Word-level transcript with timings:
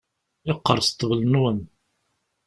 Yeqqerṣ 0.47 0.87
ṭṭbel-nwen. 0.91 1.59